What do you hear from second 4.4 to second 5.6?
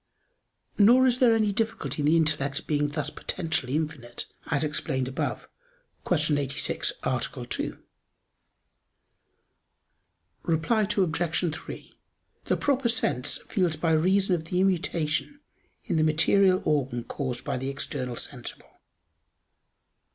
as explained above